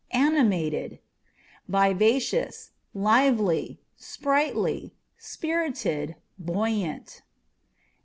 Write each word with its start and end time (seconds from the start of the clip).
Animated 0.17 0.97
â€" 1.69 1.89
vivacious, 1.93 2.71
lively, 2.95 3.79
sprightly, 3.95 4.95
spirited, 5.19 6.15
buoyant. 6.39 7.21